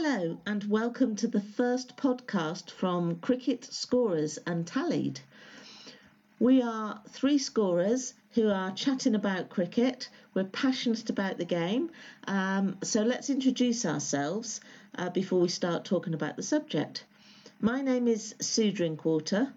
[0.00, 5.18] Hello, and welcome to the first podcast from Cricket Scorers Untallied.
[6.38, 10.08] We are three scorers who are chatting about cricket.
[10.34, 11.90] We're passionate about the game.
[12.28, 14.60] Um, so let's introduce ourselves
[14.96, 17.04] uh, before we start talking about the subject.
[17.60, 19.52] My name is Sue Drinkwater.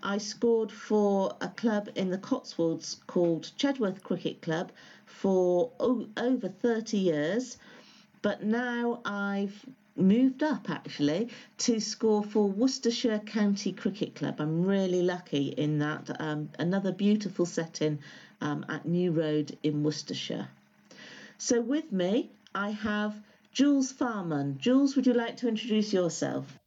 [0.00, 4.70] I scored for a club in the Cotswolds called Chedworth Cricket Club
[5.06, 7.56] for o- over 30 years,
[8.22, 9.66] but now I've
[9.96, 11.28] moved up actually
[11.58, 14.36] to score for Worcestershire County Cricket Club.
[14.40, 16.08] I'm really lucky in that.
[16.20, 17.98] Um, another beautiful setting
[18.40, 20.48] um, at New Road in Worcestershire.
[21.38, 23.20] So with me, I have
[23.52, 24.56] Jules Farman.
[24.58, 26.58] Jules, would you like to introduce yourself?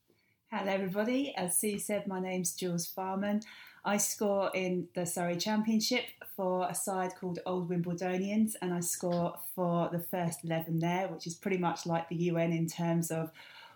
[0.52, 1.34] Hello, everybody.
[1.36, 3.42] As Sue said, my name's Jules Farman.
[3.86, 9.38] I score in the Surrey Championship for a side called Old Wimbledonians, and I score
[9.54, 13.32] for the first 11 there, which is pretty much like the UN in terms of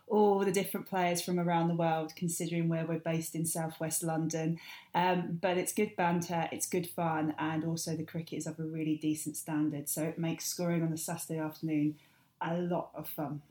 [0.08, 4.60] all the different players from around the world, considering where we're based in southwest London.
[4.96, 8.64] Um, but it's good banter, it's good fun, and also the cricket is of a
[8.64, 9.88] really decent standard.
[9.88, 11.98] So it makes scoring on a Saturday afternoon
[12.42, 13.44] a lot of fun.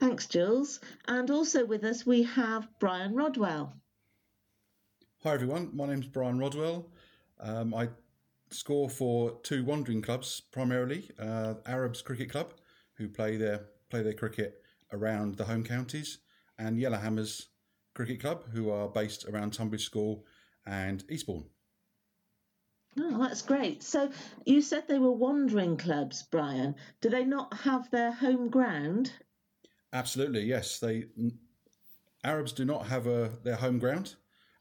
[0.00, 0.80] Thanks, Jules.
[1.06, 3.72] And also with us, we have Brian Rodwell.
[5.24, 6.84] Hi everyone, my name's Brian Rodwell.
[7.40, 7.88] Um, I
[8.50, 12.52] score for two wandering clubs primarily, uh, Arabs Cricket Club,
[12.98, 16.18] who play their play their cricket around the home counties,
[16.58, 17.46] and Yellowhammers
[17.94, 20.26] Cricket Club, who are based around Tonbridge School
[20.66, 21.46] and Eastbourne.
[23.00, 23.82] Oh, that's great.
[23.82, 24.10] So
[24.44, 26.74] you said they were wandering clubs, Brian.
[27.00, 29.10] Do they not have their home ground?
[29.90, 30.80] Absolutely, yes.
[30.80, 31.06] They
[32.22, 34.16] Arabs do not have a, their home ground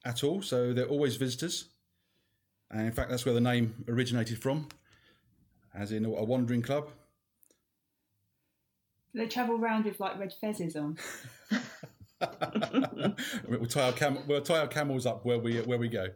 [0.06, 1.70] at all, so they're always visitors.
[2.72, 4.68] And in fact, that's where the name originated from,
[5.74, 6.90] as in a wandering club.
[9.14, 10.98] They travel around with like red fezzes on.
[13.48, 16.08] we'll tie our cam- we'll tie our camels up where we where we go.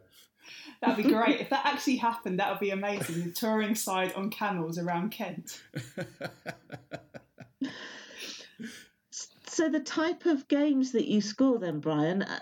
[0.80, 2.40] That'd be great if that actually happened.
[2.40, 3.24] That would be amazing.
[3.24, 5.60] The touring side on camels around Kent.
[9.46, 12.38] so the type of games that you score, then, Brian, uh,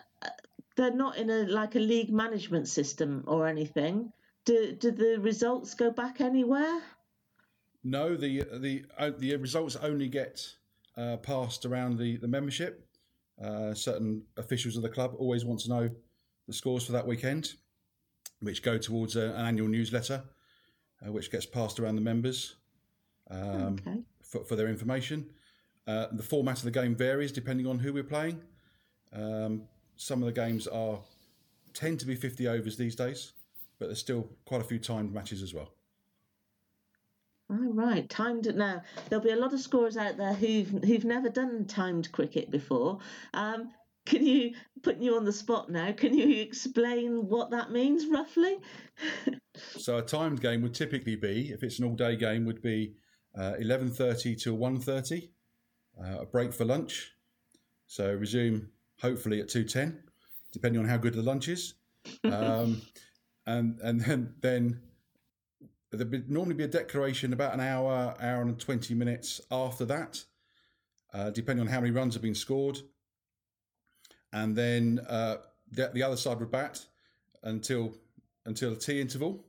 [0.77, 4.13] they're not in a like a league management system or anything.
[4.45, 6.81] Do do the results go back anywhere?
[7.83, 10.47] No, the the uh, the results only get
[10.97, 12.87] uh, passed around the the membership.
[13.43, 15.91] Uh, certain officials of the club always want to know
[16.47, 17.55] the scores for that weekend,
[18.41, 20.23] which go towards a, an annual newsletter,
[21.05, 22.57] uh, which gets passed around the members
[23.31, 24.01] um, okay.
[24.23, 25.27] for, for, their information.
[25.87, 28.41] Uh, the format of the game varies depending on who we're playing.
[29.13, 29.65] Um,
[29.97, 30.99] some of the games are
[31.75, 33.33] tend to be 50 overs these days,
[33.79, 35.71] but there's still quite a few timed matches as well.
[37.49, 38.83] All right, timed it now.
[39.09, 42.99] There'll be a lot of scorers out there who've who've never done timed cricket before.
[43.35, 43.71] Um,
[44.05, 45.93] can you put you on the spot now?
[45.93, 48.59] Can you explain what that means roughly?
[49.55, 52.95] so a timed game would typically be, if it's an all-day game, would be
[53.37, 55.29] uh, 11:30 till 1:30,
[56.01, 57.13] uh, a break for lunch.
[57.87, 58.69] So resume
[59.01, 59.99] hopefully at 2:10,
[60.53, 61.75] depending on how good the lunch is,
[62.25, 62.83] um,
[63.47, 64.81] and and then then
[65.97, 70.25] There'd normally be a declaration about an hour, hour and 20 minutes after that,
[71.15, 72.81] uh, depending on how many runs have been scored.
[74.33, 75.37] And then uh,
[75.71, 76.85] the, the, other side would bat
[77.43, 77.95] until
[78.45, 79.45] until a tea interval.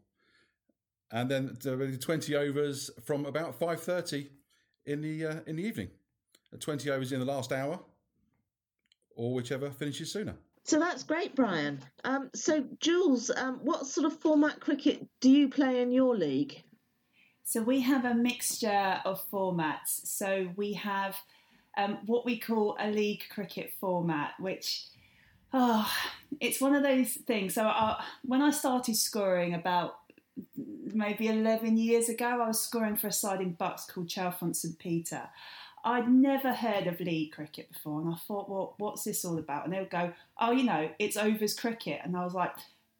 [1.11, 4.27] And then there be 20 overs from about 5.30
[4.85, 5.89] in the, uh, in the evening.
[6.59, 7.79] 20 overs in the last hour
[9.17, 10.35] or whichever finishes sooner.
[10.63, 11.79] So that's great, Brian.
[12.03, 16.61] Um, so, Jules, um, what sort of format cricket do you play in your league?
[17.43, 20.05] So, we have a mixture of formats.
[20.05, 21.15] So, we have
[21.77, 24.83] um, what we call a league cricket format, which
[25.53, 25.89] oh,
[26.41, 27.53] it's one of those things.
[27.53, 29.99] So, uh, when I started scoring about
[30.93, 34.77] maybe 11 years ago, I was scoring for a side in Bucks called Chalfont St
[34.77, 35.29] Peter.
[35.83, 39.65] I'd never heard of league cricket before, and I thought, well, what's this all about?
[39.65, 42.51] And they would go, oh, you know, it's overs cricket, and I was like,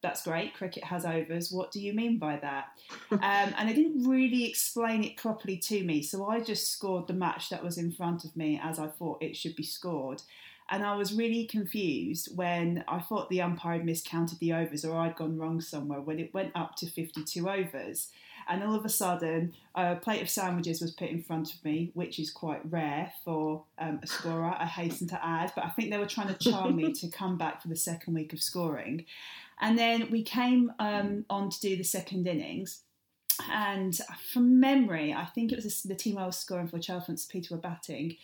[0.02, 0.54] that's great.
[0.54, 1.52] Cricket has overs.
[1.52, 2.68] What do you mean by that?
[3.12, 7.14] um, and they didn't really explain it properly to me, so I just scored the
[7.14, 10.22] match that was in front of me as I thought it should be scored.
[10.70, 15.00] And I was really confused when I thought the umpire had miscounted the overs or
[15.00, 18.10] I'd gone wrong somewhere when it went up to 52 overs.
[18.50, 21.92] And all of a sudden, a plate of sandwiches was put in front of me,
[21.94, 25.52] which is quite rare for um, a scorer, I hasten to add.
[25.56, 28.14] But I think they were trying to charm me to come back for the second
[28.14, 29.06] week of scoring.
[29.60, 32.84] And then we came um, on to do the second innings.
[33.52, 34.00] And
[34.32, 37.62] from memory, I think it was the team I was scoring for, Chalfont Peter were
[37.62, 38.18] batting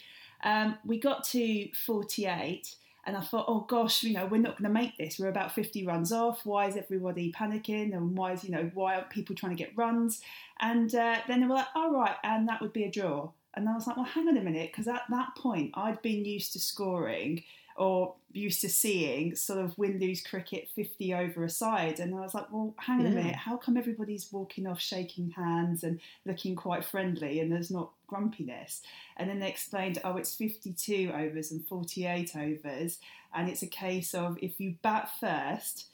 [0.43, 2.75] Um, we got to 48
[3.05, 5.19] and I thought, oh gosh, you know, we're not going to make this.
[5.19, 6.45] We're about 50 runs off.
[6.45, 7.93] Why is everybody panicking?
[7.93, 10.21] And why is, you know, why aren't people trying to get runs?
[10.61, 13.31] And uh, then they were like, all right, and that would be a draw.
[13.55, 16.25] And I was like, well, hang on a minute, because at that point I'd been
[16.25, 17.43] used to scoring
[17.75, 21.99] or used to seeing sort of win lose cricket 50 over a side.
[21.99, 23.11] And I was like, well, hang on yeah.
[23.11, 27.71] a minute, how come everybody's walking off shaking hands and looking quite friendly and there's
[27.71, 28.81] not grumpiness?
[29.17, 32.99] And then they explained, oh, it's 52 overs and 48 overs.
[33.33, 35.87] And it's a case of if you bat first,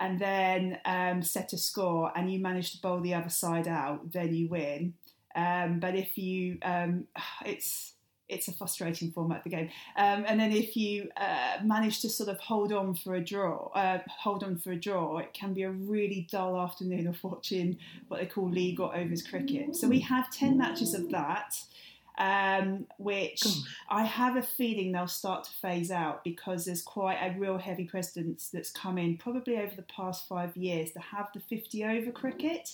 [0.00, 4.12] and then um, set a score and you manage to bowl the other side out,
[4.12, 4.94] then you win.
[5.34, 7.06] Um, but if you, um,
[7.44, 7.94] it's
[8.28, 9.70] it's a frustrating format of the game.
[9.96, 13.68] Um, and then if you uh, manage to sort of hold on for a draw,
[13.74, 17.78] uh, hold on for a draw, it can be a really dull afternoon of watching
[18.08, 19.76] what they call league or overs cricket.
[19.76, 21.54] So we have ten matches of that.
[22.18, 23.44] Um, which
[23.88, 27.84] I have a feeling they'll start to phase out because there's quite a real heavy
[27.84, 32.10] precedence that's come in probably over the past five years to have the 50 over
[32.10, 32.70] cricket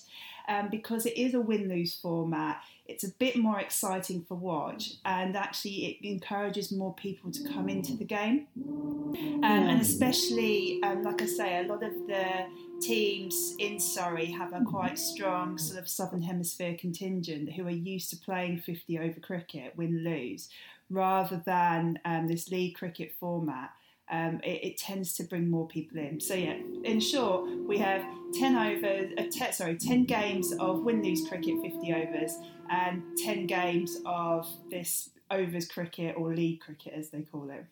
[0.48, 2.62] um, because it is a win lose format.
[2.86, 7.68] It's a bit more exciting for watch, and actually, it encourages more people to come
[7.68, 8.46] into the game.
[8.56, 12.46] Um, and especially, um, like I say, a lot of the
[12.86, 18.10] teams in Surrey have a quite strong sort of Southern Hemisphere contingent who are used
[18.10, 20.48] to playing 50 over cricket, win lose,
[20.90, 23.70] rather than um, this league cricket format
[24.10, 26.20] um, it, it, tends to bring more people in.
[26.20, 28.04] So yeah, in short, we have
[28.34, 32.36] ten overs, uh, sorry, ten games of win lose cricket, fifty overs,
[32.70, 37.64] and ten games of this overs cricket or league cricket as they call it.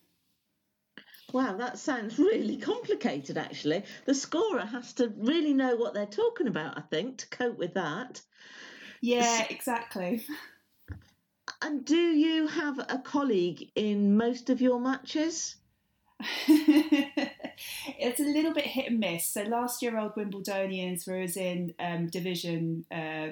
[1.32, 3.84] Wow, that sounds really complicated actually.
[4.04, 7.74] The scorer has to really know what they're talking about, I think, to cope with
[7.74, 8.20] that.
[9.00, 10.24] Yeah, exactly.
[11.60, 15.56] And do you have a colleague in most of your matches?
[16.48, 19.26] it's a little bit hit and miss.
[19.26, 23.30] So last year, Old Wimbledonians was in um, Division uh,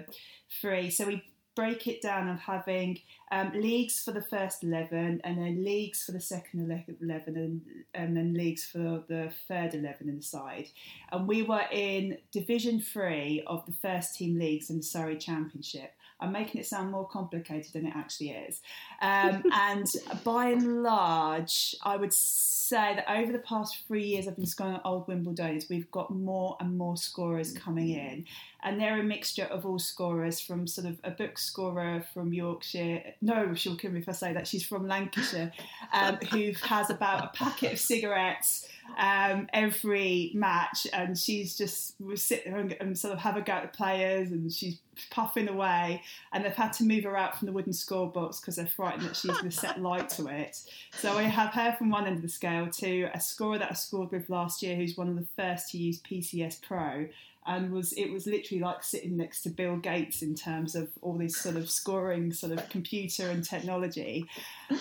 [0.60, 1.22] Three, so we
[1.54, 3.00] break it down of having
[3.32, 6.70] um, leagues for the first 11 and then leagues for the second
[7.00, 7.60] 11 and,
[7.94, 10.68] and then leagues for the third 11 in the side.
[11.12, 15.92] And we were in Division 3 of the first team leagues in the Surrey Championship.
[16.20, 18.60] I'm making it sound more complicated than it actually is.
[19.00, 19.86] Um, and
[20.22, 24.74] by and large, I would say that over the past three years I've been scoring
[24.74, 28.26] at Old Wimbledonians, we've got more and more scorers coming in.
[28.62, 33.02] And they're a mixture of all scorers from sort of a book scorer from Yorkshire.
[33.22, 34.46] No, she'll kill me if I say that.
[34.46, 35.52] She's from Lancashire,
[35.92, 38.68] um, who has about a packet of cigarettes
[38.98, 43.40] um, every match, and she's just we sit there and, and, sort of have a
[43.40, 44.78] go at the players, and she's
[45.10, 46.02] puffing away,
[46.32, 49.16] and they've had to move her out from the wooden scorebox because they're frightened that
[49.16, 50.58] she's going to set light to it.
[50.92, 53.74] So I have her from one end of the scale to a scorer that I
[53.74, 57.06] scored with last year, who's one of the first to use PCS Pro,
[57.46, 61.16] and was it was literally like sitting next to Bill Gates in terms of all
[61.16, 64.26] this sort of scoring sort of computer and technology.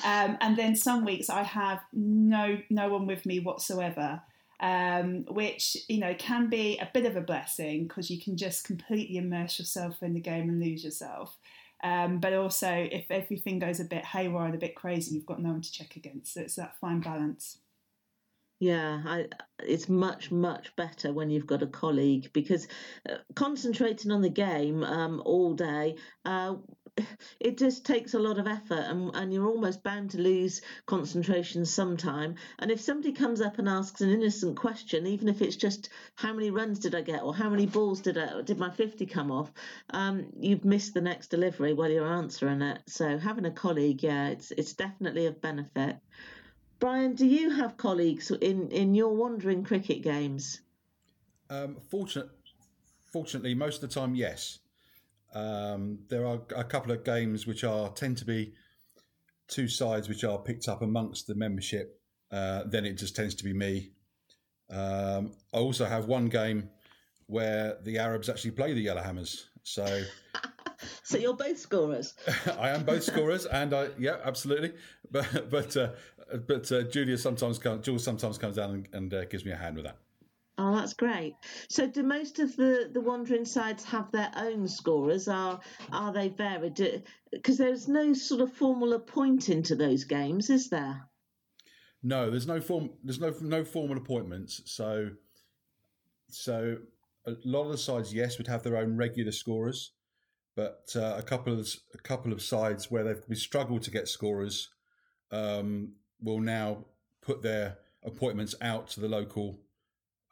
[0.04, 4.22] Um, and then some weeks I have no no one with me whatsoever.
[4.62, 8.66] Um, which you know can be a bit of a blessing because you can just
[8.66, 11.38] completely immerse yourself in the game and lose yourself.
[11.82, 15.42] Um, but also, if everything goes a bit haywire and a bit crazy, you've got
[15.42, 16.34] no one to check against.
[16.34, 17.58] So it's that fine balance.
[18.60, 19.28] Yeah, I,
[19.63, 22.68] it's much much better when you've got a colleague because
[23.10, 25.96] uh, concentrating on the game um, all day.
[26.25, 26.56] Uh,
[27.39, 31.66] it just takes a lot of effort and, and you're almost bound to lose concentration
[31.66, 32.36] sometime.
[32.58, 36.34] And if somebody comes up and asks an innocent question even if it's just how
[36.34, 37.24] many runs did i get?
[37.24, 39.51] or how many balls did i did my 50 come off?
[39.92, 42.80] um, you've missed the next delivery while you're answering it.
[42.88, 45.96] So having a colleague yeah it's it's definitely of benefit
[46.79, 50.62] Brian, do you have colleagues in, in your wandering cricket games?
[51.50, 52.29] Um, fortunate,
[53.12, 54.59] fortunately, most of the time, yes.
[55.33, 58.53] Um, there are a couple of games which are tend to be
[59.48, 62.00] two sides which are picked up amongst the membership.
[62.31, 63.91] Uh, then it just tends to be me.
[64.69, 66.69] Um, I also have one game
[67.25, 69.45] where the Arabs actually play the Yellowhammers.
[69.63, 70.03] So
[71.03, 72.13] so you're both scorers.
[72.59, 74.74] I am both scorers, and I yeah, absolutely.
[75.12, 75.89] But but uh,
[76.48, 79.55] but uh, Julia sometimes comes, Jules sometimes comes down and, and uh, gives me a
[79.55, 79.98] hand with that.
[80.62, 81.36] Oh, that's great.
[81.69, 85.29] So, do most of the, the wandering sides have their own scorers?
[85.29, 87.03] Are are they varied?
[87.31, 91.07] Because there's no sort of formal appointing to those games, is there?
[92.03, 92.89] No, there's no form.
[93.03, 94.62] There's no no formal appointments.
[94.65, 95.12] So,
[96.27, 96.77] so
[97.25, 99.93] a lot of the sides, yes, would have their own regular scorers,
[100.60, 104.68] but uh, a couple of a couple of sides where they've struggled to get scorers
[105.32, 106.84] um, will now
[107.22, 109.58] put their appointments out to the local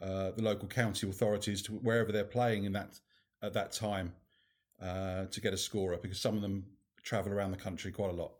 [0.01, 2.99] uh, the local county authorities to wherever they're playing in that
[3.41, 4.11] at that time
[4.81, 6.65] uh, to get a scorer because some of them
[7.03, 8.33] travel around the country quite a lot.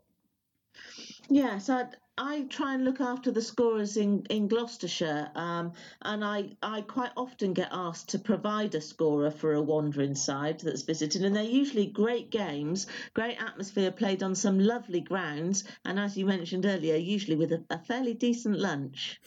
[1.30, 1.86] Yes, I,
[2.18, 5.72] I try and look after the scorers in, in Gloucestershire, um,
[6.02, 10.58] and I, I quite often get asked to provide a scorer for a wandering side
[10.60, 15.98] that's visited, and they're usually great games, great atmosphere, played on some lovely grounds, and
[15.98, 19.20] as you mentioned earlier, usually with a, a fairly decent lunch.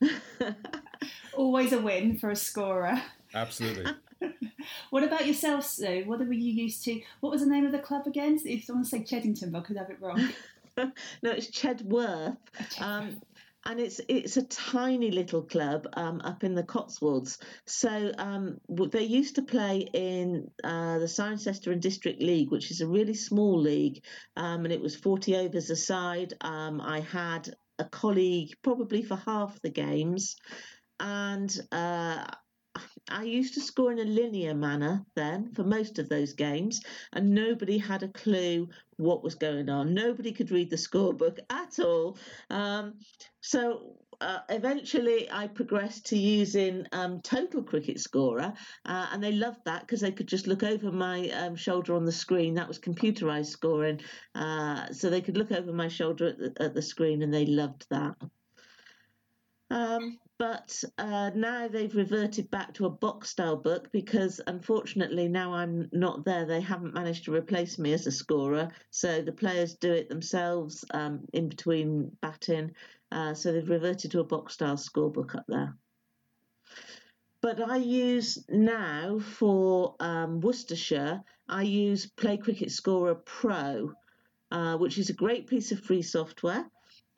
[1.34, 3.02] Always a win for a scorer.
[3.34, 3.92] Absolutely.
[4.90, 6.04] what about yourself, Sue?
[6.06, 7.00] What were you used to?
[7.20, 8.38] What was the name of the club again?
[8.44, 10.28] If someone say Cheddington, but I could have it wrong.
[11.22, 12.36] no, it's Chedworth.
[12.80, 13.20] Um,
[13.66, 17.38] and it's it's a tiny little club um, up in the Cotswolds.
[17.66, 22.80] So um, they used to play in uh, the Cirencester and District League, which is
[22.80, 24.02] a really small league,
[24.36, 26.34] um, and it was forty overs a side.
[26.40, 30.36] Um, I had a colleague probably for half the games,
[30.98, 32.24] and uh,
[33.10, 36.80] I used to score in a linear manner then for most of those games,
[37.12, 39.94] and nobody had a clue what was going on.
[39.94, 42.18] Nobody could read the scorebook at all.
[42.50, 42.94] Um,
[43.40, 48.52] so uh, eventually, I progressed to using um, Total Cricket Scorer,
[48.84, 52.04] uh, and they loved that because they could just look over my um, shoulder on
[52.04, 52.54] the screen.
[52.54, 54.00] That was computerized scoring,
[54.34, 57.46] uh, so they could look over my shoulder at the, at the screen, and they
[57.46, 58.16] loved that.
[59.70, 65.52] Um, but uh, now they've reverted back to a box style book because unfortunately now
[65.52, 66.46] I'm not there.
[66.46, 70.82] They haven't managed to replace me as a scorer, so the players do it themselves
[70.94, 72.70] um, in between batting.
[73.12, 75.76] Uh, so they've reverted to a box style scorebook up there.
[77.42, 83.92] But I use now for um, Worcestershire, I use Play Cricket Scorer Pro,
[84.50, 86.64] uh, which is a great piece of free software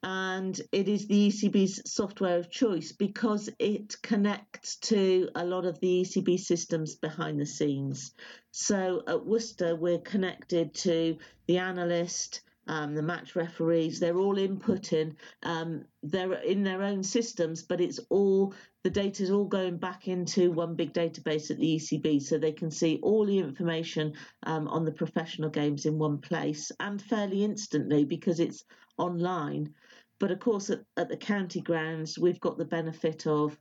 [0.02, 5.78] and it is the ECB's software of choice because it connects to a lot of
[5.80, 8.12] the ECB systems behind the scenes.
[8.50, 14.00] So at Worcester, we're connected to the analyst, um, the match referees.
[14.00, 15.14] They're all inputting.
[15.44, 20.08] Um, they're in their own systems, but it's all the data is all going back
[20.08, 24.66] into one big database at the ECB, so they can see all the information um,
[24.66, 28.64] on the professional games in one place and fairly instantly because it's
[28.98, 29.74] online.
[30.22, 33.58] But of course, at, at the county grounds, we've got the benefit of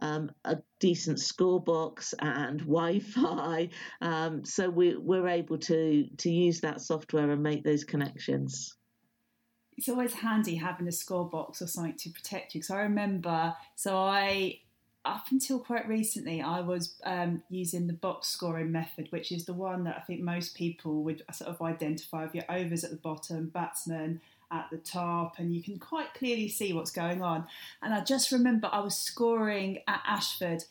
[0.00, 3.68] um, a decent score box and Wi-Fi,
[4.00, 8.74] um, so we, we're able to to use that software and make those connections.
[9.76, 12.62] It's always handy having a score box or something to protect you.
[12.62, 14.60] Because I remember, so I
[15.04, 19.52] up until quite recently, I was um, using the box scoring method, which is the
[19.52, 22.96] one that I think most people would sort of identify with your overs at the
[22.96, 27.46] bottom, batsman at the top, and you can quite clearly see what's going on.
[27.82, 30.64] And I just remember I was scoring at Ashford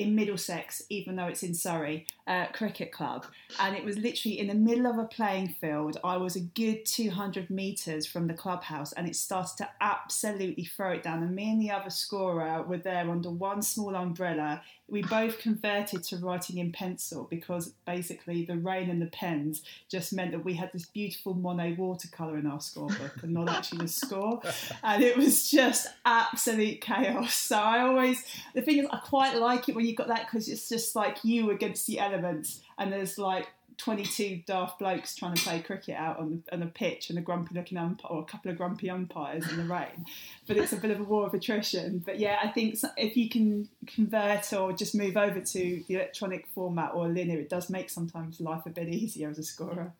[0.00, 3.26] in Middlesex, even though it's in Surrey, uh, cricket club.
[3.58, 5.98] And it was literally in the middle of a playing field.
[6.02, 10.92] I was a good 200 metres from the clubhouse and it started to absolutely throw
[10.92, 11.22] it down.
[11.22, 14.62] And me and the other scorer were there under one small umbrella.
[14.90, 20.12] We both converted to writing in pencil because basically the rain and the pens just
[20.12, 23.88] meant that we had this beautiful Monet watercolour in our scorebook and not actually the
[23.88, 24.40] score.
[24.82, 27.34] And it was just absolute chaos.
[27.34, 30.48] So I always, the thing is, I quite like it when you've got that because
[30.48, 33.48] it's just like you against the elements and there's like
[33.80, 37.22] 22 daft blokes trying to play cricket out on the, on the pitch and a
[37.22, 40.04] grumpy looking umpire or a couple of grumpy umpires in the rain.
[40.46, 42.02] But it's a bit of a war of attrition.
[42.04, 46.46] But yeah, I think if you can convert or just move over to the electronic
[46.48, 49.92] format or linear, it does make sometimes life a bit easier as a scorer.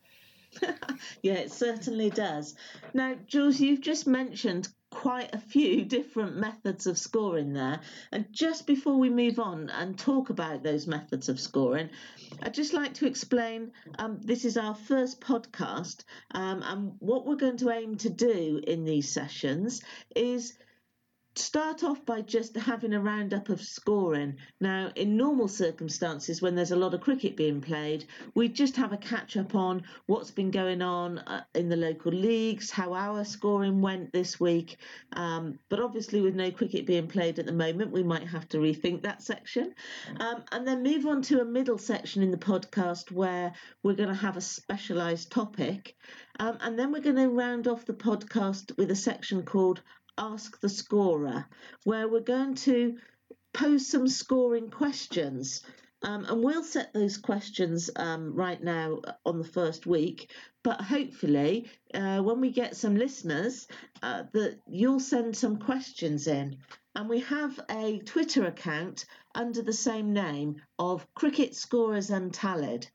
[1.23, 2.55] yeah, it certainly does.
[2.93, 7.81] Now, Jules, you've just mentioned quite a few different methods of scoring there.
[8.13, 11.91] And just before we move on and talk about those methods of scoring,
[12.43, 17.37] I'd just like to explain um, this is our first podcast, um, and what we're
[17.37, 19.83] going to aim to do in these sessions
[20.15, 20.55] is
[21.35, 24.37] start off by just having a roundup of scoring.
[24.61, 28.93] Now, in normal circumstances, when there's a lot of cricket being played, we just have
[28.93, 33.25] a catch up on what's been going on uh, in the local leagues, how our
[33.25, 34.79] scoring went this week.
[35.13, 38.59] Um, but obviously, with no cricket being played at the moment, we might have to
[38.59, 39.75] rethink that section.
[40.19, 44.09] Um, and then move on to a middle section in the podcast where we're going
[44.09, 45.97] to have a specialised topic.
[46.41, 49.83] Um, and then we're going to round off the podcast with a section called
[50.21, 51.47] Ask the Scorer,
[51.85, 52.99] where we're going to
[53.55, 55.63] pose some scoring questions.
[56.03, 60.31] Um, and we'll set those questions um, right now on the first week.
[60.63, 63.67] But hopefully, uh, when we get some listeners,
[64.03, 66.59] uh, that you'll send some questions in.
[66.95, 72.89] And we have a Twitter account under the same name of Cricket Scorers Untallied.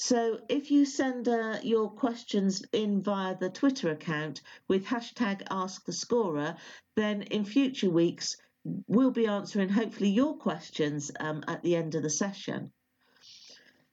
[0.00, 5.84] So if you send uh, your questions in via the Twitter account with hashtag Ask
[5.86, 6.54] the Scorer,
[6.94, 8.36] then in future weeks
[8.86, 12.70] we'll be answering hopefully your questions um, at the end of the session.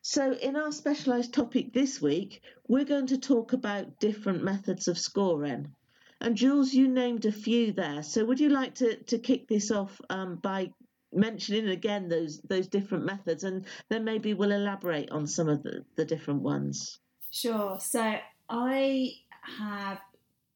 [0.04, 5.00] So, in our specialised topic this week, we're going to talk about different methods of
[5.00, 5.74] scoring.
[6.22, 8.04] And Jules, you named a few there.
[8.04, 10.70] So, would you like to, to kick this off um, by
[11.16, 15.86] mentioning again those those different methods, and then maybe we'll elaborate on some of the,
[15.96, 17.00] the different ones?
[17.32, 17.80] Sure.
[17.80, 18.18] So,
[18.50, 19.12] I
[19.60, 20.00] have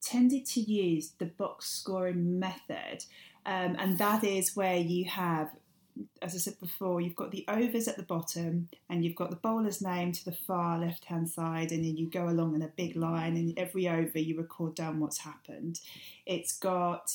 [0.01, 3.03] tended to use the box scoring method
[3.45, 5.49] um, and that is where you have,
[6.21, 9.37] as I said before, you've got the overs at the bottom and you've got the
[9.37, 12.67] bowler's name to the far left hand side, and then you go along in a
[12.67, 15.79] big line, and every over you record down what's happened.
[16.25, 17.11] It's got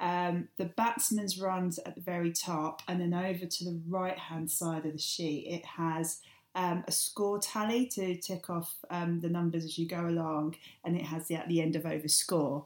[0.00, 4.50] um, the batsman's runs at the very top, and then over to the right hand
[4.50, 6.20] side of the sheet, it has
[6.54, 10.96] um, a score tally to tick off um, the numbers as you go along, and
[10.96, 12.64] it has the at the end of over score.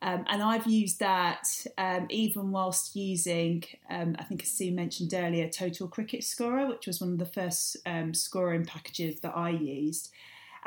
[0.00, 5.12] Um, and I've used that um, even whilst using, um, I think as Sue mentioned
[5.12, 9.50] earlier, Total Cricket Scorer, which was one of the first um, scoring packages that I
[9.50, 10.10] used.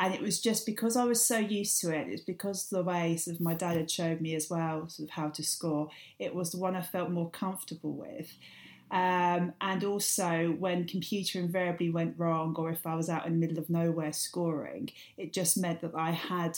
[0.02, 3.18] And it was just because I was so used to it, it's because the way
[3.18, 5.90] sort of my dad had showed me as well, sort of how to score,
[6.20, 8.32] it was the one I felt more comfortable with.
[8.92, 13.40] Um, and also when computer invariably went wrong or if I was out in the
[13.40, 16.58] middle of nowhere scoring, it just meant that I had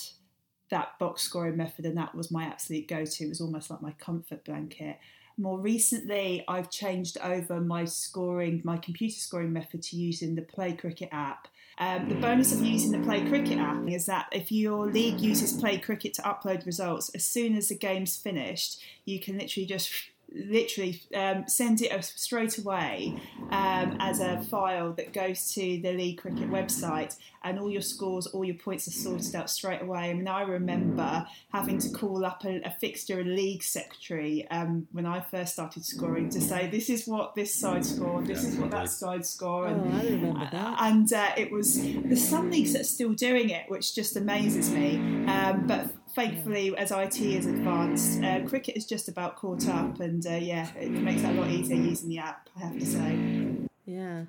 [0.69, 3.25] that box scoring method and that was my absolute go-to.
[3.25, 4.99] It was almost like my comfort blanket.
[5.37, 10.73] More recently, I've changed over my scoring, my computer scoring method to using the Play
[10.73, 11.47] Cricket app.
[11.77, 15.53] Um, the bonus of using the Play Cricket app is that if your league uses
[15.53, 20.10] Play Cricket to upload results, as soon as the game's finished, you can literally just
[20.33, 23.19] literally um, send it straight away
[23.51, 28.27] um, as a file that goes to the League Cricket website, and all your scores,
[28.27, 30.11] all your points are sorted out straight away.
[30.11, 34.87] I mean, I remember having to call up a, a fixture and league secretary um,
[34.91, 38.55] when I first started scoring to say, "This is what this side scored, this is
[38.57, 40.81] what that side scored." And, oh, I remember that.
[40.81, 44.69] And uh, it was there's some leagues that are still doing it, which just amazes
[44.69, 44.97] me.
[45.27, 50.25] Um, but thankfully, as IT is advanced, uh, cricket is just about caught up, and
[50.25, 52.49] uh, yeah, it makes that a lot easier using the app.
[52.55, 53.67] I have to say.
[53.85, 54.25] Yeah.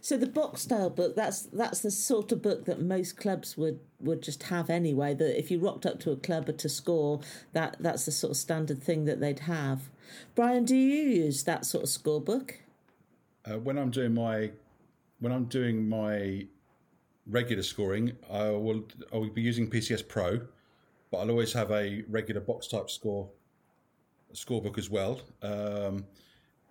[0.00, 3.78] So the box style book, that's that's the sort of book that most clubs would,
[4.00, 5.14] would just have anyway.
[5.14, 7.20] That if you rocked up to a club or to score,
[7.52, 9.90] that that's the sort of standard thing that they'd have.
[10.34, 12.58] Brian, do you use that sort of score book?
[13.44, 14.50] Uh, when I'm doing my
[15.20, 16.46] when I'm doing my
[17.26, 20.40] regular scoring, I will I will be using PCS Pro
[21.12, 23.28] but I'll always have a regular box type score
[24.34, 25.20] scorebook as well.
[25.42, 26.06] Um,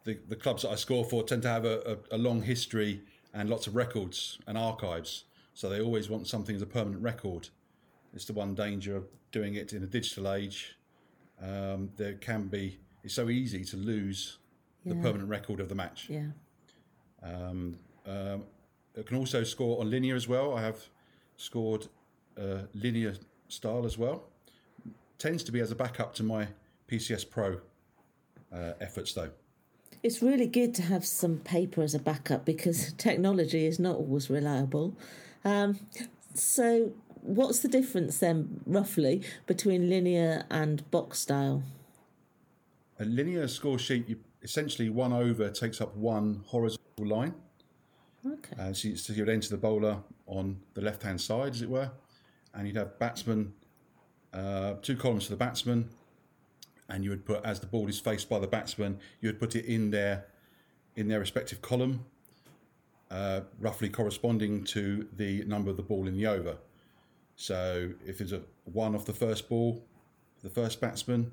[0.04, 3.02] the, the clubs that I score for tend to have a, a, a, long history
[3.36, 7.50] and lots of records and archives, so they always want something as a permanent record.
[8.16, 10.76] It's the one danger of doing it in a digital age.
[11.40, 14.40] Um, there can be it's so easy to lose
[14.84, 14.94] yeah.
[14.94, 16.08] the permanent record of the match.
[16.10, 16.30] Yeah.
[17.22, 17.78] Um,
[18.08, 18.44] um,
[18.98, 20.56] I can also score on linear as well.
[20.56, 20.80] I have
[21.38, 21.88] scored
[22.40, 23.14] uh, linear
[23.48, 24.31] style as well
[25.22, 26.48] tends to be as a backup to my
[26.90, 27.60] PCS Pro
[28.52, 29.30] uh, efforts, though.
[30.02, 34.30] It's really good to have some paper as a backup because technology is not always
[34.30, 34.96] reliable.
[35.46, 35.80] Um,
[36.34, 41.62] so, what's the difference then, roughly, between linear and box style?
[43.00, 47.36] A linear score sheet, you, essentially one over takes up one horizontal line.
[48.26, 48.56] Okay.
[48.60, 51.70] Uh, so, you, so you'd enter the bowler on the left hand side, as it
[51.70, 51.92] were,
[52.56, 53.54] and you'd have batsman
[54.34, 55.89] uh, two columns for the batsman,
[56.89, 59.56] and you would put as the ball is faced by the batsman, you would put
[59.56, 60.26] it in their
[60.96, 62.06] in their respective column,
[63.10, 66.58] uh, roughly corresponding to the number of the ball in the over.
[67.36, 69.84] So if there's a one off the first ball,
[70.44, 71.32] the first batsman,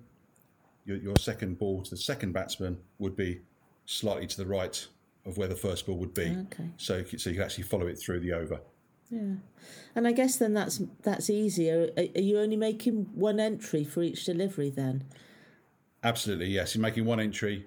[0.84, 3.40] your, your second ball to the second batsman would be
[3.86, 4.86] slightly to the right
[5.26, 6.36] of where the first ball would be.
[6.52, 6.70] Okay.
[6.76, 8.60] So so you can actually follow it through the over.
[9.10, 9.36] Yeah,
[9.94, 11.90] and I guess then that's that's easier.
[11.96, 15.04] Are, are you only making one entry for each delivery then?
[16.02, 16.74] Absolutely, yes.
[16.74, 17.66] You're making one entry,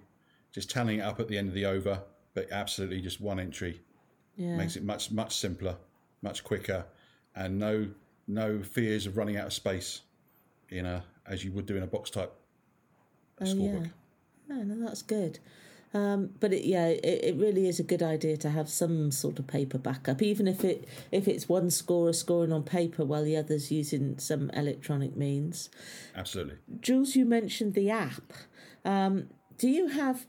[0.52, 2.02] just tallying it up at the end of the over,
[2.34, 3.82] but absolutely just one entry.
[4.38, 4.56] Yeah.
[4.56, 5.78] Makes it much much simpler,
[6.22, 6.86] much quicker,
[7.36, 7.88] and no
[8.28, 10.02] no fears of running out of space
[10.70, 12.34] in a as you would do in a box type
[13.40, 13.92] oh, scorebook.
[14.50, 14.56] Yeah.
[14.56, 15.40] No, no, that's good.
[15.94, 19.40] Um, but it, yeah, it, it really is a good idea to have some sort
[19.40, 23.36] of paper backup, even if it if it's one scorer scoring on paper while the
[23.36, 25.70] other's using some electronic means.
[26.16, 26.56] Absolutely.
[26.80, 28.34] Jules, you mentioned the app.
[28.86, 29.28] Um,
[29.58, 30.26] do you have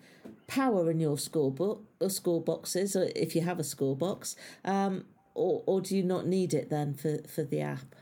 [0.47, 5.05] power in your scorebook or score boxes, or if you have a score box, um,
[5.35, 7.95] or or do you not need it then for for the app?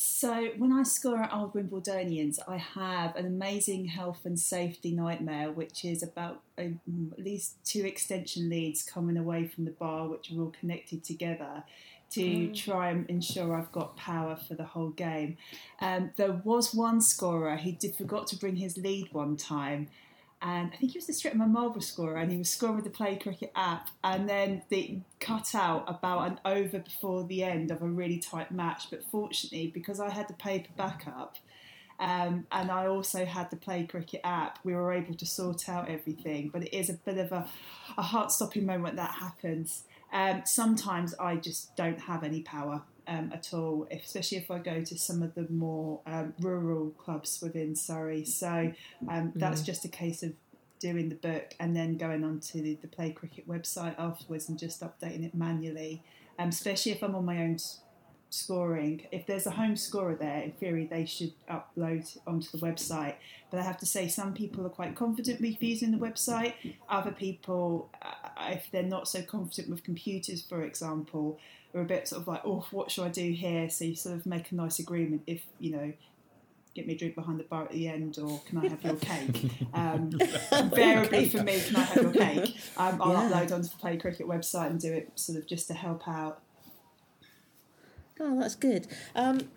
[0.00, 5.50] So when I score at Old Wimbledonians, I have an amazing health and safety nightmare,
[5.50, 6.72] which is about a,
[7.18, 11.64] at least two extension leads coming away from the bar, which are all connected together
[12.10, 12.56] to mm.
[12.56, 15.36] try and ensure I've got power for the whole game.
[15.80, 19.88] Um, there was one scorer who did forgot to bring his lead one time,
[20.40, 22.90] and I think he was the Streatham Marlborough scorer, and he was scoring with the
[22.90, 27.82] Play Cricket app, and then they cut out about an over before the end of
[27.82, 28.90] a really tight match.
[28.90, 31.36] But fortunately, because I had the paper backup,
[32.00, 35.88] um, and I also had the Play Cricket app, we were able to sort out
[35.88, 36.50] everything.
[36.52, 37.48] But it is a bit of a,
[37.96, 39.82] a heart-stopping moment that happens.
[40.12, 44.82] Um, sometimes I just don't have any power um, at all, especially if I go
[44.82, 48.24] to some of the more um, rural clubs within Surrey.
[48.24, 48.72] So
[49.08, 49.66] um, that's mm.
[49.66, 50.32] just a case of
[50.78, 54.80] doing the book and then going onto the, the Play Cricket website afterwards and just
[54.82, 56.02] updating it manually.
[56.38, 57.58] Um, especially if I'm on my own
[58.30, 59.06] scoring.
[59.10, 63.14] If there's a home scorer there, in theory, they should upload onto the website.
[63.50, 66.54] But I have to say, some people are quite confident with using the website.
[66.88, 71.38] Other people, uh, if they're not so confident with computers, for example,
[71.74, 73.68] are a bit sort of like, oh, what should I do here?
[73.70, 75.92] So you sort of make a nice agreement if, you know,
[76.74, 78.96] get me a drink behind the bar at the end, or can I have your
[78.96, 79.50] cake?
[79.74, 80.10] Um,
[80.52, 82.56] invariably for me, can I have your cake?
[82.76, 83.30] Um, I'll yeah.
[83.30, 86.40] upload onto the Play Cricket website and do it sort of just to help out.
[88.20, 88.86] Oh, that's good.
[89.14, 89.48] Um,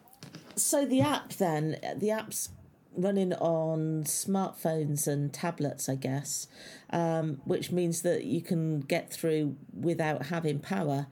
[0.55, 2.49] so the app then, the app's
[2.95, 6.47] running on smartphones and tablets, I guess,
[6.89, 11.07] um, which means that you can get through without having power.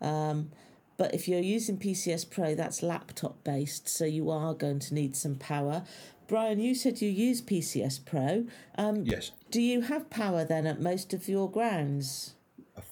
[0.00, 0.50] Um,
[0.96, 5.16] but if you're using PCS Pro, that's laptop based, so you are going to need
[5.16, 5.82] some power.
[6.28, 8.46] Brian, you said you use PCS Pro.
[8.78, 9.32] Um, yes.
[9.50, 12.34] Do you have power then at most of your grounds?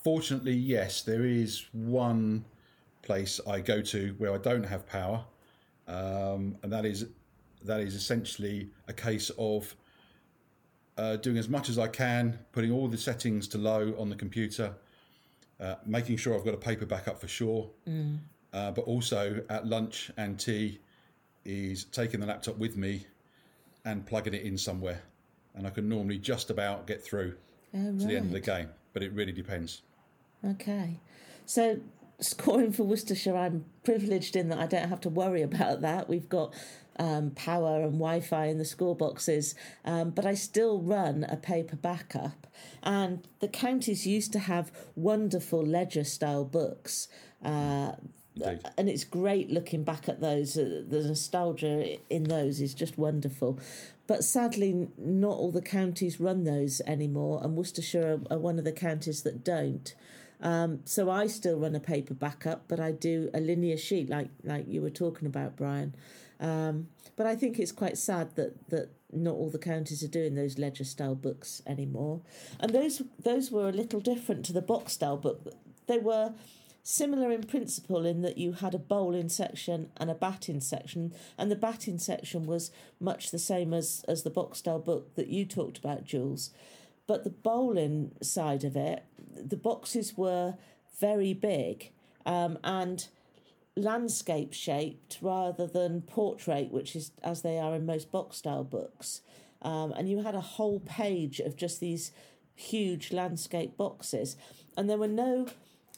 [0.03, 1.03] Fortunately, yes.
[1.03, 2.44] There is one
[3.03, 5.25] place I go to where I don't have power,
[5.88, 7.07] um, and that is
[7.65, 9.75] that is essentially a case of
[10.97, 14.17] uh, doing as much as I can, putting all the settings to low on the
[14.17, 14.75] computer,
[15.61, 18.19] uh, making sure I've got a paper backup for sure, mm.
[18.53, 20.81] uh, but also at lunch and tea
[21.45, 23.07] is taking the laptop with me
[23.85, 25.03] and plugging it in somewhere,
[25.55, 27.35] and I can normally just about get through
[27.75, 27.99] oh, right.
[28.01, 29.83] to the end of the game, but it really depends.
[30.45, 30.99] Okay,
[31.47, 31.79] so
[32.20, 36.09] scoring for Worcestershire, I'm privileged in that I don't have to worry about that.
[36.09, 36.55] We've got
[36.98, 41.37] um, power and Wi Fi in the school boxes, um, but I still run a
[41.37, 42.46] paper backup.
[42.83, 47.09] And the counties used to have wonderful ledger style books.
[47.44, 47.92] Uh,
[48.79, 50.57] and it's great looking back at those.
[50.57, 53.59] Uh, the nostalgia in those is just wonderful.
[54.07, 58.64] But sadly, not all the counties run those anymore, and Worcestershire are, are one of
[58.64, 59.94] the counties that don't.
[60.43, 64.29] Um, so I still run a paper backup, but I do a linear sheet like
[64.45, 65.95] like you were talking about, Brian.
[66.41, 70.35] Um, but I think it's quite sad that that not all the counties are doing
[70.35, 72.21] those ledger style books anymore.
[72.59, 75.55] And those those were a little different to the box style book.
[75.87, 76.35] They were
[76.83, 81.51] similar in principle in that you had a bowling section and a batting section, and
[81.51, 85.45] the batting section was much the same as as the box style book that you
[85.45, 86.51] talked about, Jules.
[87.07, 90.55] But the bowling side of it, the boxes were
[91.01, 91.90] very big
[92.27, 93.09] um, and
[93.77, 99.23] landscape shaped rather than portrait, which is as they are in most box style books.
[99.62, 102.12] Um, and you had a whole page of just these
[102.55, 104.37] huge landscape boxes,
[104.77, 105.49] and there were no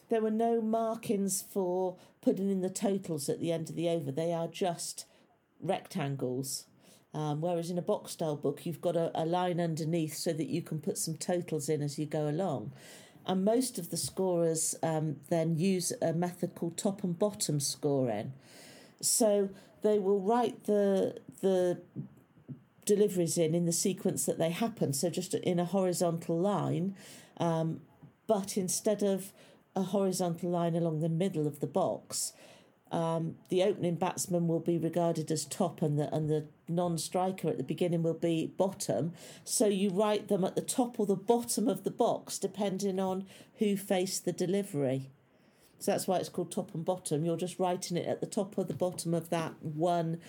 [0.09, 4.11] there were no markings for putting in the totals at the end of the over.
[4.11, 5.05] They are just
[5.59, 6.65] rectangles.
[7.13, 10.47] Um, whereas in a box style book, you've got a, a line underneath so that
[10.47, 12.73] you can put some totals in as you go along.
[13.27, 18.33] And most of the scorers um, then use a method called top and bottom scoring.
[19.01, 19.49] So
[19.81, 21.81] they will write the the
[22.85, 24.93] deliveries in in the sequence that they happen.
[24.93, 26.95] So just in a horizontal line,
[27.37, 27.81] um,
[28.27, 29.33] but instead of
[29.75, 32.33] a horizontal line along the middle of the box,
[32.91, 37.57] um, the opening batsman will be regarded as top and the and the non-striker at
[37.57, 39.13] the beginning will be bottom.
[39.43, 43.25] So you write them at the top or the bottom of the box depending on
[43.57, 45.09] who faced the delivery.
[45.79, 47.25] So that's why it's called top and bottom.
[47.25, 50.19] You're just writing it at the top or the bottom of that one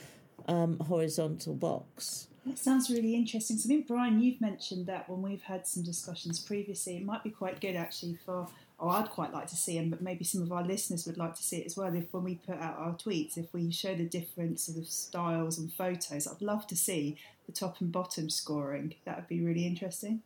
[0.49, 2.29] um, horizontal box.
[2.45, 3.57] That sounds really interesting.
[3.59, 7.25] So I think Brian, you've mentioned that when we've had some discussions previously, it might
[7.25, 8.49] be quite good actually for.
[8.79, 11.35] Oh, I'd quite like to see, and but maybe some of our listeners would like
[11.37, 11.95] to see it as well.
[11.95, 15.59] If when we put out our tweets, if we show the different sort of styles
[15.59, 18.95] and photos, I'd love to see the top and bottom scoring.
[19.07, 20.21] That would be really interesting.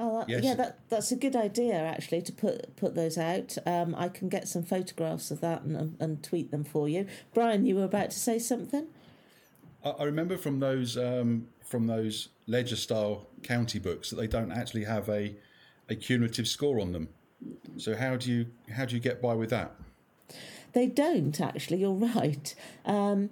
[0.00, 0.44] Oh, that, yes.
[0.44, 3.58] yeah, that, that's a good idea actually to put put those out.
[3.66, 7.06] Um, I can get some photographs of that and, and tweet them for you.
[7.34, 8.86] Brian, you were about to say something.
[9.84, 14.84] I remember from those um, from those ledger style county books that they don't actually
[14.84, 15.34] have a
[15.88, 17.08] a cumulative score on them.
[17.76, 19.74] So how do you how do you get by with that?
[20.72, 21.78] They don't actually.
[21.78, 22.54] You're right.
[22.84, 23.30] Um,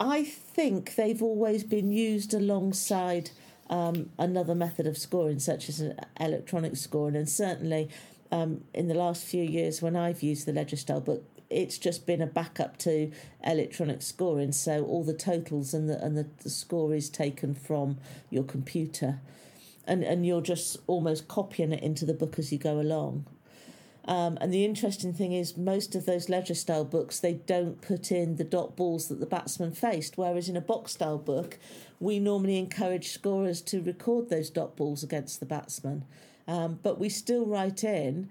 [0.00, 3.30] I think they've always been used alongside
[3.70, 7.88] um, another method of scoring, such as an electronic scoring, and certainly
[8.32, 12.06] um, in the last few years when I've used the ledger style book, it's just
[12.06, 13.12] been a backup to
[13.44, 14.52] electronic scoring.
[14.52, 17.98] So all the totals and the and the, the score is taken from
[18.30, 19.20] your computer,
[19.86, 23.26] and and you're just almost copying it into the book as you go along.
[24.04, 28.10] Um, and the interesting thing is, most of those ledger style books they don't put
[28.10, 31.58] in the dot balls that the batsman faced, whereas in a box style book,
[32.00, 36.04] we normally encourage scorers to record those dot balls against the batsman.
[36.48, 38.28] Um, but we still write in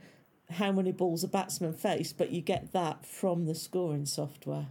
[0.50, 4.68] how many balls a batsman faced, but you get that from the scoring software.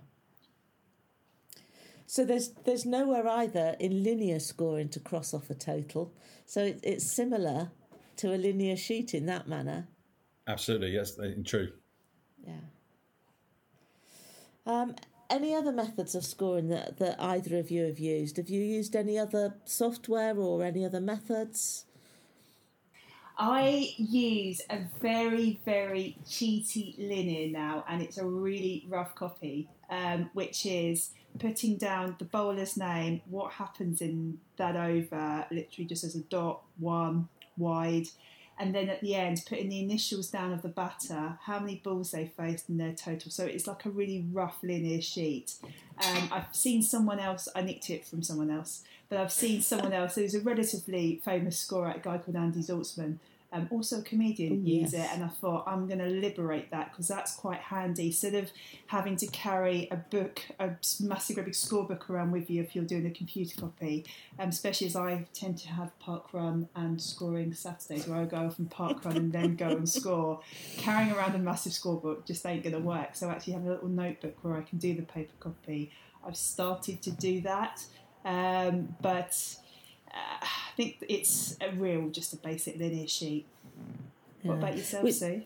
[2.11, 6.12] So there's there's nowhere either in linear scoring to cross off a total.
[6.44, 7.70] So it, it's similar
[8.16, 9.87] to a linear sheet in that manner.
[10.49, 11.70] Absolutely, yes, true.
[12.44, 12.55] Yeah.
[14.66, 14.96] Um,
[15.31, 18.38] any other methods of scoring that, that either of you have used?
[18.38, 21.85] Have you used any other software or any other methods?
[23.38, 30.29] I use a very, very cheaty linear now, and it's a really rough copy, um,
[30.35, 36.14] which is putting down the bowler's name, what happens in that over, literally just as
[36.14, 38.09] a dot, one, wide,
[38.59, 42.11] and then at the end putting the initials down of the batter, how many balls
[42.11, 43.31] they faced in their total.
[43.31, 45.55] So it's like a really rough linear sheet.
[46.07, 49.95] Um, I've seen someone else, I nicked it from someone else, but I've seen someone
[49.95, 53.16] else who's a relatively famous scorer, a guy called Andy Zaltzman,
[53.53, 57.09] um, also a comedian use it, and I thought I'm going to liberate that because
[57.09, 58.07] that's quite handy.
[58.07, 58.53] Instead of
[58.87, 62.85] having to carry a book, a massive big score book around with you if you're
[62.85, 64.07] doing a computer copy,
[64.39, 68.37] um, especially as I tend to have park run and scoring Saturdays where I go
[68.37, 70.41] off and park run and then go and score.
[70.77, 73.17] Carrying around a massive scorebook just ain't going to work.
[73.17, 75.91] So actually have a little notebook where I can do the paper copy.
[76.25, 77.85] I've started to do that,
[78.25, 79.37] um, but
[80.12, 83.46] uh, I think it's a real, just a basic linear sheet.
[84.42, 84.49] Yeah.
[84.51, 85.42] What about yourself, we, Sue?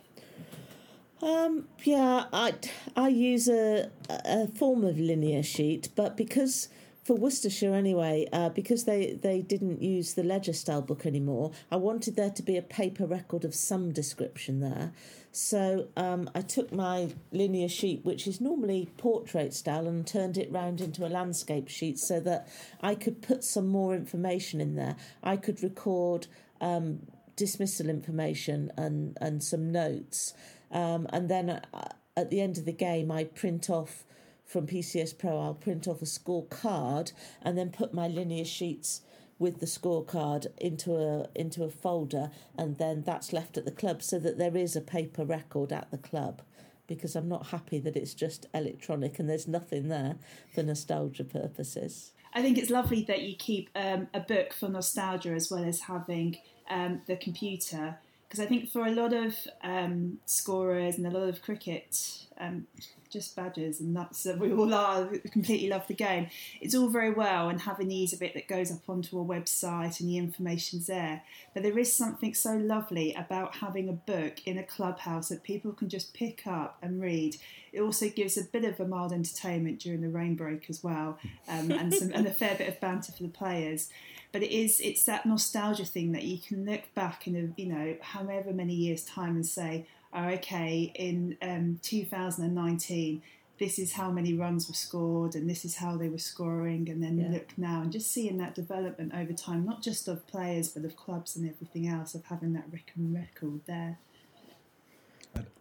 [1.23, 2.55] Um, yeah, I
[2.97, 6.69] I use a a form of linear sheet, but because
[7.05, 11.77] for Worcestershire anyway, uh, because they, they didn't use the ledger style book anymore, I
[11.77, 14.93] wanted there to be a paper record of some description there.
[15.35, 20.51] So um, I took my linear sheet, which is normally portrait style, and turned it
[20.53, 22.47] round into a landscape sheet so that
[22.81, 24.95] I could put some more information in there.
[25.25, 26.29] I could record
[26.61, 27.01] um,
[27.35, 30.35] dismissal information and, and some notes.
[30.71, 34.05] Um, and then uh, at the end of the game, I print off
[34.45, 37.11] from PCS Pro, I'll print off a scorecard
[37.43, 39.01] and then put my linear sheets
[39.45, 44.03] with the scorecard into a into a folder and then that's left at the club
[44.03, 46.41] so that there is a paper record at the club
[46.87, 50.17] because I'm not happy that it's just electronic and there's nothing there
[50.55, 52.13] for nostalgia purposes.
[52.33, 55.81] I think it's lovely that you keep um, a book for nostalgia as well as
[55.81, 56.39] having
[56.71, 61.29] um, the computer because I think for a lot of um, scorers and a lot
[61.29, 62.67] of cricket um,
[63.15, 66.27] just badgers and that's that we all are completely love the game.
[66.61, 69.25] It's all very well and having the ease of it that goes up onto a
[69.25, 71.23] website and the information's there.
[71.55, 75.73] But there is something so lovely about having a book in a clubhouse that people
[75.73, 77.37] can just pick up and read.
[77.73, 81.19] It also gives a bit of a mild entertainment during the rain break as well,
[81.49, 83.89] um, and some and a fair bit of banter for the players
[84.35, 87.69] but it is it's that nostalgia thing that you can look back in a you
[87.69, 93.23] know however many years time and say oh, okay, in um, 2019,
[93.59, 97.03] this is how many runs were scored and this is how they were scoring, and
[97.03, 97.29] then yeah.
[97.29, 100.97] look now and just seeing that development over time, not just of players but of
[100.97, 103.99] clubs and everything else, of having that record record there.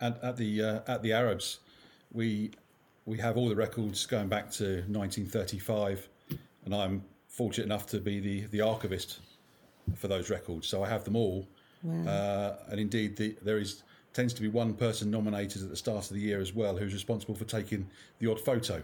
[0.02, 1.60] At, at the uh, at the Arabs,
[2.12, 2.52] we
[3.06, 6.08] we have all the records going back to 1935,
[6.66, 9.20] and I'm fortunate enough to be the the archivist
[9.96, 11.48] for those records, so I have them all.
[11.84, 12.10] Wow.
[12.10, 13.84] Uh, and indeed, the, there is
[14.14, 16.94] tends to be one person nominated at the start of the year as well who's
[16.94, 18.82] responsible for taking the odd photo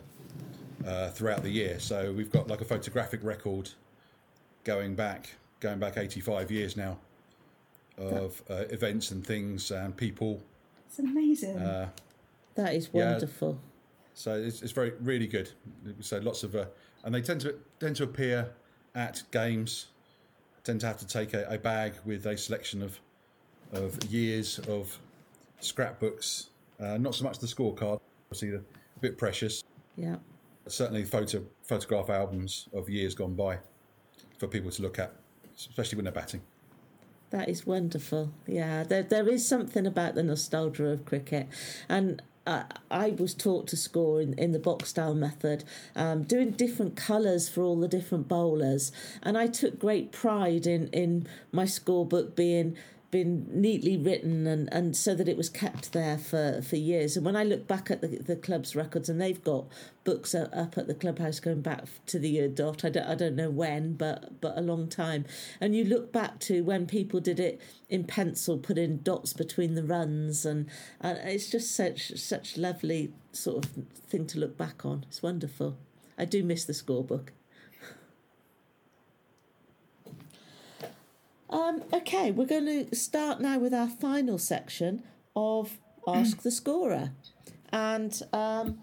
[0.86, 1.80] uh, throughout the year.
[1.80, 3.70] So we've got like a photographic record
[4.64, 6.98] going back going back 85 years now
[7.98, 10.42] of uh, events and things and people.
[10.88, 11.58] It's amazing.
[11.58, 11.90] Uh,
[12.56, 13.12] That is Yeah.
[13.12, 13.60] wonderful.
[14.14, 15.52] so it's, it's very really good.
[16.00, 16.66] So lots of uh,
[17.04, 18.52] and they tend to tend to appear
[18.96, 19.88] at games.
[20.64, 23.00] Tend to have to take a, a bag with a selection of
[23.72, 24.98] of years of
[25.60, 26.50] scrapbooks.
[26.80, 28.62] Uh, not so much the scorecard, obviously a
[29.02, 29.64] bit precious.
[29.98, 30.16] Yeah.
[30.68, 33.58] certainly photo photograph albums of years gone by
[34.38, 35.14] for people to look at,
[35.58, 36.42] especially when they're batting.
[37.32, 38.32] That is wonderful.
[38.48, 41.48] Yeah, there there is something about the nostalgia of cricket,
[41.88, 42.22] and
[42.90, 45.64] I was taught to score in, in the box style method,
[45.96, 48.92] um, doing different colours for all the different bowlers,
[49.22, 52.76] and I took great pride in in my scorebook being
[53.12, 57.18] been neatly written and, and so that it was kept there for, for years.
[57.18, 59.66] And when I look back at the, the club's records, and they've got
[60.04, 63.36] books up at the clubhouse going back to the year dot, I don't, I don't
[63.36, 65.26] know when, but but a long time.
[65.60, 69.76] And you look back to when people did it in pencil, put in dots between
[69.76, 70.68] the runs, and,
[71.02, 73.72] and it's just such such lovely sort of
[74.08, 75.06] thing to look back on.
[75.08, 75.78] It's wonderful.
[76.18, 77.30] I do miss the scorebook.
[81.50, 85.04] Um, okay, we're going to start now with our final section
[85.36, 87.12] of Ask the Scorer.
[87.72, 88.80] And um,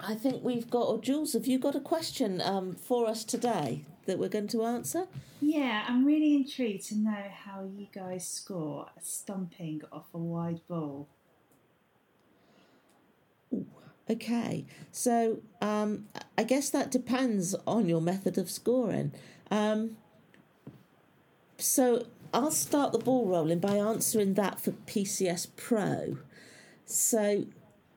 [0.00, 3.84] I think we've got, or Jules, have you got a question um, for us today
[4.06, 5.06] that we're going to answer?
[5.40, 10.60] yeah, I'm really intrigued to know how you guys score a stumping off a wide
[10.68, 11.08] ball.
[14.08, 16.06] Okay, so um,
[16.38, 19.12] I guess that depends on your method of scoring.
[19.50, 19.96] Um,
[21.58, 26.18] so I'll start the ball rolling by answering that for PCS Pro.
[26.84, 27.46] So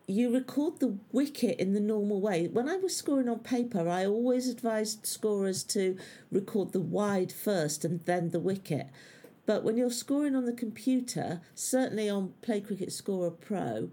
[0.08, 2.48] you record the wicket in the normal way.
[2.48, 5.98] When I was scoring on paper, I always advised scorers to
[6.32, 8.88] record the wide first and then the wicket.
[9.46, 13.90] But when you're scoring on the computer, certainly on Play Cricket Scorer Pro,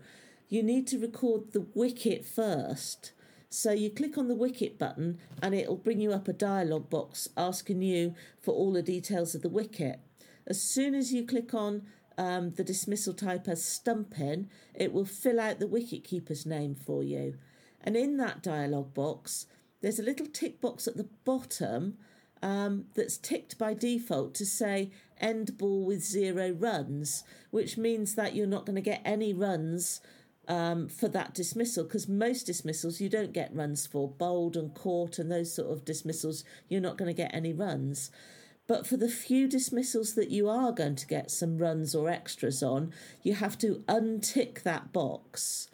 [0.49, 3.13] you need to record the wicket first.
[3.49, 7.29] So you click on the wicket button and it'll bring you up a dialog box
[7.37, 10.01] asking you for all the details of the wicket.
[10.47, 11.83] As soon as you click on
[12.19, 17.03] um, the dismissal type as stumping, it will fill out the wicket keeper's name for
[17.03, 17.37] you.
[17.83, 19.47] And in that dialog box,
[19.81, 21.99] there's a little tick box at the bottom
[22.43, 28.35] um, that's ticked by default to say end ball with zero runs, which means that
[28.35, 30.01] you're not going to get any runs
[30.49, 34.09] um, for that dismissal because most dismissals you don't get runs for.
[34.09, 38.11] Bowled and caught and those sort of dismissals, you're not going to get any runs.
[38.67, 42.63] But for the few dismissals that you are going to get some runs or extras
[42.63, 45.69] on, you have to untick that box.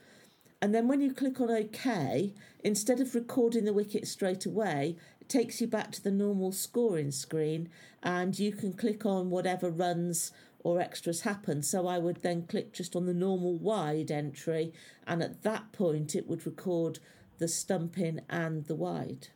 [0.60, 5.28] And then when you click on OK, instead of recording the wicket straight away, it
[5.28, 7.68] takes you back to the normal scoring screen
[8.02, 10.30] and you can click on whatever runs
[10.64, 11.62] or extras happen.
[11.62, 14.72] So I would then click just on the normal wide entry,
[15.06, 16.98] and at that point it would record
[17.38, 19.28] the stumping and the wide.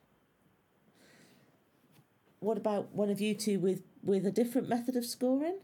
[2.40, 5.58] What about one of you two with, with a different method of scoring?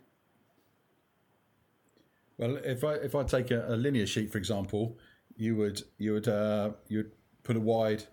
[2.38, 4.98] Well, if I if I take a, a linear sheet, for example,
[5.36, 7.12] you would you would uh, you'd
[7.44, 8.04] put a wide,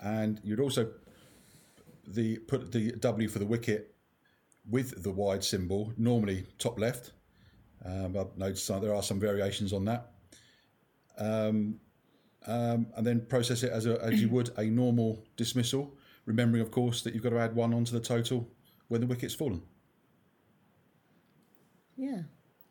[0.00, 0.88] and you'd also
[2.06, 3.95] the put the W for the wicket
[4.68, 7.12] with the wide symbol, normally top left.
[7.84, 10.10] Um, I've noticed that there are some variations on that.
[11.18, 11.80] Um,
[12.46, 16.70] um, and then process it as, a, as you would a normal dismissal, remembering, of
[16.70, 18.48] course, that you've got to add one onto the total
[18.88, 19.62] when the wicket's fallen.
[21.96, 22.22] Yeah.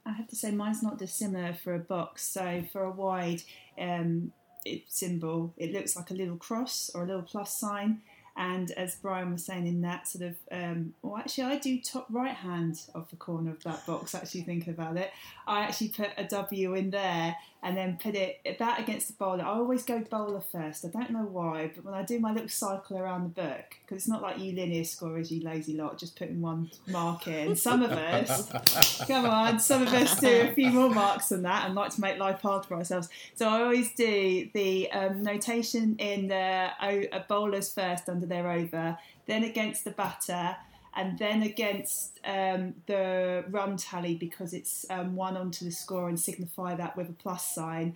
[0.05, 2.27] I have to say mine's not dissimilar for a box.
[2.27, 3.41] So for a wide
[3.79, 4.31] um,
[4.63, 8.01] it, symbol, it looks like a little cross or a little plus sign.
[8.37, 12.07] And as Brian was saying in that sort of, um, well, actually, I do top
[12.09, 14.13] right hand of the corner of that box.
[14.13, 15.11] Actually, thinking about it,
[15.47, 19.43] I actually put a W in there and then put it that against the bowler.
[19.43, 20.85] I always go bowler first.
[20.85, 24.03] I don't know why, but when I do my little cycle around the book, because
[24.03, 27.55] it's not like you linear scorers, you lazy lot, just putting one mark in.
[27.55, 31.65] Some of us, come on, some of us do a few more marks than that
[31.65, 33.09] and like to make life hard for ourselves.
[33.33, 38.97] So I always do the um, notation in the uh, bowlers first under their over,
[39.25, 40.55] then against the batter,
[40.95, 46.19] and then against um, the run tally because it's um, one onto the score and
[46.19, 47.95] signify that with a plus sign.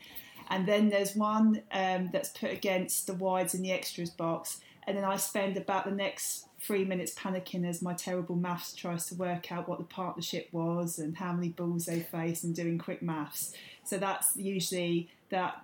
[0.49, 4.59] And then there's one um, that's put against the wides in the extras box.
[4.85, 9.05] And then I spend about the next three minutes panicking as my terrible maths tries
[9.07, 12.77] to work out what the partnership was and how many balls they face and doing
[12.77, 13.53] quick maths.
[13.85, 15.61] So that's usually that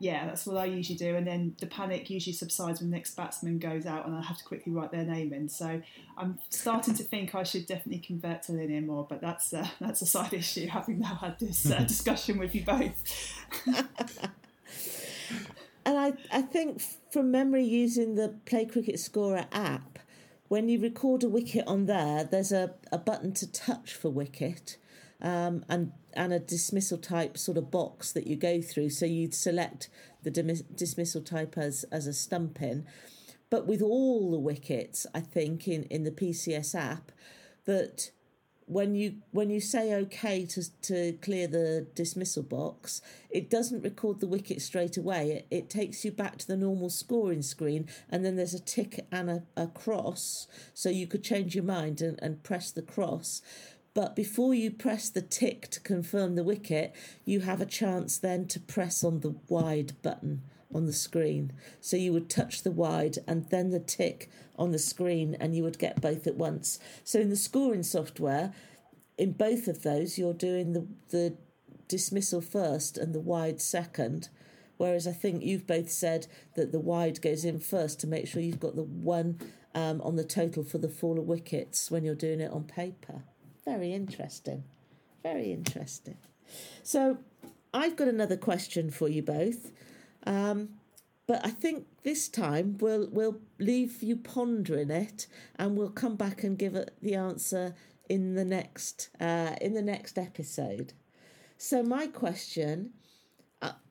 [0.00, 1.16] yeah, that's what I usually do.
[1.16, 4.38] And then the panic usually subsides when the next batsman goes out, and I have
[4.38, 5.48] to quickly write their name in.
[5.48, 5.80] So
[6.16, 10.02] I'm starting to think I should definitely convert to linear more, but that's uh, that's
[10.02, 10.66] a side issue.
[10.66, 13.02] Having now had this uh, discussion with you both.
[15.84, 19.98] and I I think from memory, using the Play Cricket Scorer app,
[20.48, 24.76] when you record a wicket on there, there's a, a button to touch for wicket.
[25.20, 28.90] Um, and and a dismissal type sort of box that you go through.
[28.90, 29.88] So you'd select
[30.22, 32.86] the dismissal type as as a stumping.
[33.50, 37.12] But with all the wickets, I think in, in the PCS app,
[37.64, 38.10] that
[38.68, 43.00] when you when you say okay to to clear the dismissal box,
[43.30, 45.30] it doesn't record the wicket straight away.
[45.30, 49.06] It, it takes you back to the normal scoring screen, and then there's a tick
[49.10, 53.40] and a, a cross, so you could change your mind and, and press the cross.
[53.98, 56.94] But before you press the tick to confirm the wicket,
[57.24, 60.42] you have a chance then to press on the wide button
[60.72, 61.52] on the screen.
[61.80, 65.64] So you would touch the wide and then the tick on the screen, and you
[65.64, 66.78] would get both at once.
[67.02, 68.52] So in the scoring software,
[69.18, 71.36] in both of those, you're doing the, the
[71.88, 74.28] dismissal first and the wide second.
[74.76, 78.42] Whereas I think you've both said that the wide goes in first to make sure
[78.42, 79.40] you've got the one
[79.74, 83.24] um, on the total for the fall of wickets when you're doing it on paper.
[83.68, 84.64] Very interesting.
[85.22, 86.16] Very interesting.
[86.82, 87.18] So,
[87.74, 89.72] I've got another question for you both.
[90.26, 90.70] Um,
[91.26, 96.42] but I think this time we'll we'll leave you pondering it, and we'll come back
[96.42, 97.74] and give it the answer
[98.08, 100.94] in the next uh, in the next episode.
[101.58, 102.92] So my question,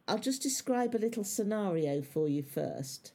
[0.07, 3.11] I'll just describe a little scenario for you first.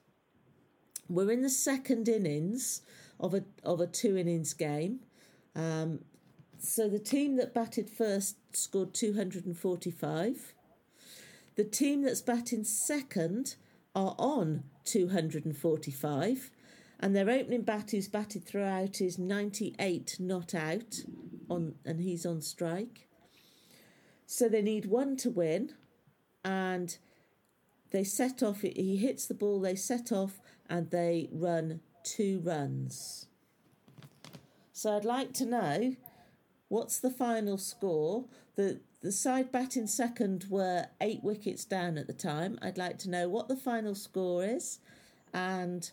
[1.08, 2.82] We're in the second innings
[3.18, 5.00] of a of a two innings game.
[5.56, 6.00] Um,
[6.62, 10.54] so the team that batted first scored 245.
[11.56, 13.56] The team that's batting second
[13.94, 16.50] are on 245.
[17.00, 21.00] And their opening bat who's batted throughout is 98 not out
[21.50, 23.08] on and he's on strike.
[24.24, 25.72] So they need one to win
[26.44, 26.96] and
[27.90, 30.40] they set off he hits the ball, they set off
[30.70, 33.26] and they run two runs.
[34.72, 35.96] So I'd like to know
[36.72, 38.24] What's the final score?
[38.56, 42.58] The the side batting second were eight wickets down at the time.
[42.62, 44.78] I'd like to know what the final score is
[45.34, 45.90] and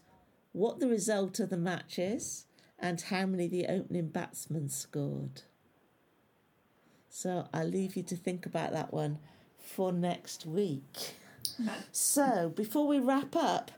[0.53, 2.45] what the result of the match is
[2.79, 5.41] and how many the opening batsmen scored.
[7.09, 9.19] So I'll leave you to think about that one
[9.57, 11.13] for next week.
[11.91, 13.71] So before we wrap up,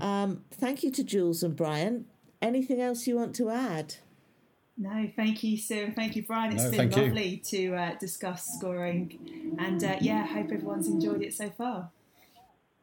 [0.00, 2.06] um, thank you to Jules and Brian.
[2.40, 3.96] Anything else you want to add?
[4.78, 5.92] No, thank you, Sue.
[5.96, 6.52] Thank you, Brian.
[6.52, 7.36] It's no, been lovely you.
[7.38, 11.90] to uh, discuss scoring, and uh, yeah, hope everyone's enjoyed it so far.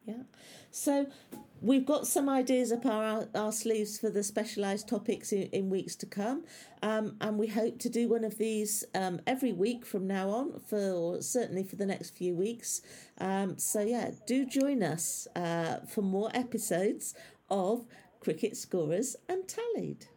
[0.04, 0.22] Yeah.
[0.72, 1.06] So
[1.62, 5.94] we've got some ideas up our, our sleeves for the specialised topics in, in, weeks
[5.96, 6.44] to come,
[6.82, 10.60] um, and we hope to do one of these um, every week from now on,
[10.66, 12.82] for certainly for the next few weeks.
[13.18, 17.14] Um, so yeah, do join us uh, for more episodes
[17.48, 17.86] of
[18.18, 20.08] Cricket Scorers Untallied.